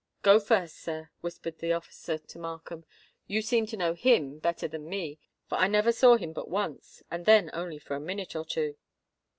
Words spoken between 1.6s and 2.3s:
officer